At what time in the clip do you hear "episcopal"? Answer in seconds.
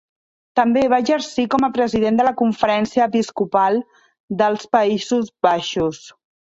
3.13-3.81